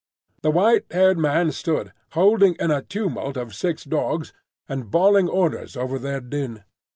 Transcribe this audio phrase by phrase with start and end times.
[0.41, 4.33] The white haired man stood, holding in a tumult of six dogs,
[4.67, 6.63] and bawling orders over their din.